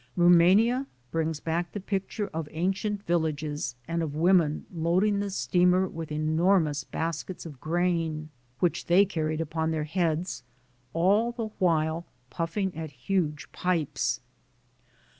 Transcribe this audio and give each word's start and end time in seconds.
Roumania 0.15 0.87
brings 1.11 1.39
back 1.39 1.71
the 1.73 1.79
picture 1.79 2.25
of 2.33 2.47
an 2.51 2.71
cient 2.73 3.03
villages 3.03 3.75
and 3.87 4.01
of 4.01 4.15
women 4.15 4.65
loading 4.73 5.19
the 5.19 5.29
steamer 5.29 5.87
with 5.87 6.11
enormous 6.11 6.83
baskets 6.83 7.45
of 7.45 7.59
grain 7.61 8.31
which 8.57 8.87
they 8.87 9.05
carried 9.05 9.41
upon 9.41 9.69
their 9.69 9.83
heads, 9.83 10.41
all 10.93 11.31
the 11.31 11.49
while 11.59 12.07
puffing 12.31 12.75
at 12.75 12.89
huge 12.89 13.51
pipes. 13.51 14.21